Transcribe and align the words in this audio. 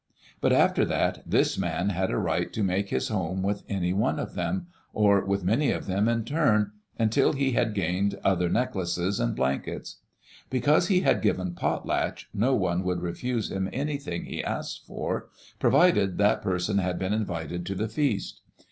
But 0.41 0.51
after 0.51 0.83
that, 0.85 1.21
this 1.27 1.59
man 1.59 1.89
had 1.89 2.09
a 2.09 2.17
right 2.17 2.51
to 2.53 2.63
make 2.63 2.89
his 2.89 3.09
home 3.09 3.43
with 3.43 3.61
any 3.69 3.93
one 3.93 4.17
of 4.17 4.33
them, 4.33 4.65
or 4.93 5.23
with 5.23 5.43
many 5.43 5.69
of 5.69 5.85
them 5.85 6.07
in 6.09 6.25
turn, 6.25 6.71
until 6.97 7.33
he 7.33 7.51
had 7.51 7.75
gained 7.75 8.19
other 8.23 8.49
necklaces 8.49 9.19
and 9.19 9.35
blankets. 9.35 9.97
Because 10.49 10.87
he 10.87 11.01
had 11.01 11.21
given 11.21 11.53
potlatch, 11.53 12.29
no 12.33 12.55
one 12.55 12.81
would 12.81 13.03
refuse 13.03 13.51
him 13.51 13.69
anything 13.71 14.25
he 14.25 14.43
asked 14.43 14.87
for, 14.87 15.29
provided 15.59 16.17
that 16.17 16.41
person 16.41 16.79
had 16.79 16.97
been 16.97 17.13
invited 17.13 17.63
to 17.67 17.75
the 17.75 17.87
feast. 17.87 18.41